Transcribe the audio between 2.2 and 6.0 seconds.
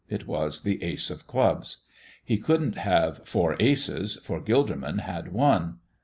He couldn't have four aces, for Gilderman had one.